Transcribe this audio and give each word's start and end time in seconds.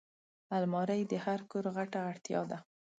الماري 0.57 1.01
د 1.11 1.13
هر 1.25 1.39
کور 1.51 1.65
غټه 1.75 1.99
اړتیا 2.09 2.41
ده 2.51 2.57